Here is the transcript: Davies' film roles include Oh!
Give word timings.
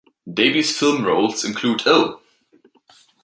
Davies' 0.27 0.75
film 0.79 1.05
roles 1.05 1.45
include 1.45 1.83
Oh! 1.85 2.21